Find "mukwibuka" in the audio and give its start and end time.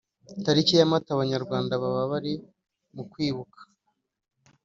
2.95-3.59